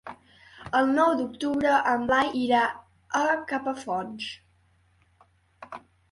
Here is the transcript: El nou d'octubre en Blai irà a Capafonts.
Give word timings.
El 0.77 0.87
nou 0.99 1.09
d'octubre 1.17 1.73
en 1.91 2.07
Blai 2.11 2.31
irà 2.43 2.61
a 3.19 3.21
Capafonts. 3.51 4.31